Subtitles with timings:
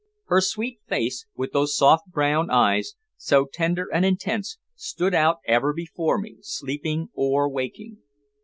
[0.25, 5.73] Her sweet face, with those soft, brown eyes, so tender and intense, stood out ever
[5.73, 7.99] before me, sleeping or waking.